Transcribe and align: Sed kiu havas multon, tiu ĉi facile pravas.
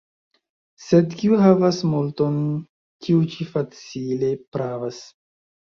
Sed 0.85 1.13
kiu 1.19 1.37
havas 1.43 1.83
multon, 1.91 2.41
tiu 3.05 3.23
ĉi 3.35 3.51
facile 3.55 4.35
pravas. 4.57 5.05